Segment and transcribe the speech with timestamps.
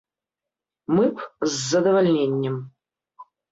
[0.95, 2.59] Мы б з задавальненнем.